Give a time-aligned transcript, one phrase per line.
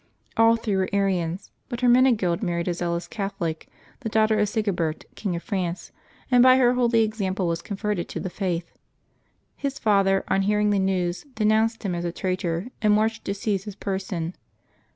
[0.35, 3.69] All three were Arians, but Hermenegild married a zealous Catholic,
[3.99, 5.91] the daughter of Sigebert, King of France,
[6.31, 8.73] and by her holy example was converted to the faith.
[9.55, 13.65] His father, on hearing the news, denounced him as a traitor, and marched to seize
[13.65, 14.33] his person.